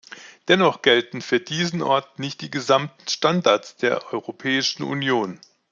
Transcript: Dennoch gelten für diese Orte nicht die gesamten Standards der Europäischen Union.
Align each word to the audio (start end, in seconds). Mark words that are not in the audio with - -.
Dennoch 0.47 0.81
gelten 0.81 1.21
für 1.21 1.39
diese 1.39 1.85
Orte 1.85 2.19
nicht 2.21 2.41
die 2.41 2.49
gesamten 2.49 3.07
Standards 3.07 3.75
der 3.75 4.11
Europäischen 4.11 4.81
Union. 4.81 5.39